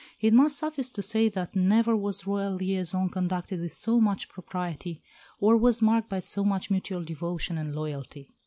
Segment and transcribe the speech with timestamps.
[0.19, 5.03] It must suffice to say that never was Royal liaison conducted with so much propriety,
[5.39, 8.31] or was marked by so much mutual devotion and loyalty.